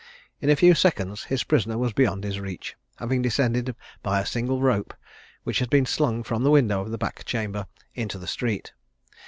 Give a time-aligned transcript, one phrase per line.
[0.39, 4.59] In a few seconds his prisoner was beyond his reach, having descended by a single
[4.59, 4.95] rope,
[5.43, 8.73] which had been slung from the window of the back chamber, into the street.